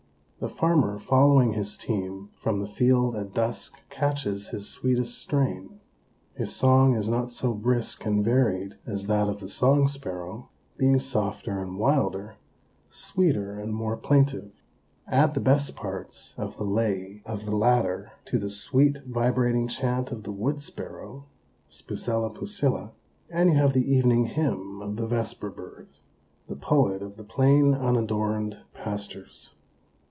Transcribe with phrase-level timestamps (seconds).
[0.39, 5.79] The farmer following his team from the field at dusk catches his sweetest strain.
[6.33, 10.97] His song is not so brisk and varied as that of the Song Sparrow, being
[10.99, 12.37] softer and wilder,
[12.89, 14.51] sweeter and more plaintive.
[15.07, 20.11] Add the best parts of the lay of the latter to the sweet vibrating chant
[20.11, 21.25] of the Wood Sparrow
[21.69, 22.93] (Spizella pusilla),
[23.29, 25.87] and you have the evening hymn of the Vesper bird
[26.47, 29.51] the poet of the plain unadorned pastures.